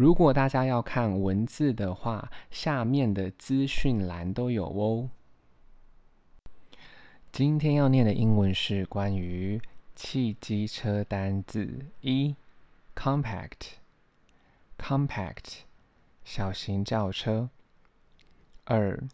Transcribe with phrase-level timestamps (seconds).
[0.00, 5.10] 如果大家要看文字的话，下面的资讯栏都有哦。
[7.30, 9.60] 今天要念的英文是关于
[9.94, 12.34] 汽机车单字：一
[12.96, 15.58] ，compact，compact，
[16.24, 17.50] 小型轿车；
[18.64, 19.06] 二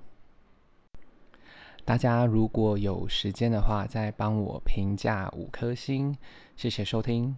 [1.83, 6.15] 大家如果有时间的话再帮我评价五颗星
[6.55, 7.35] 谢谢收听。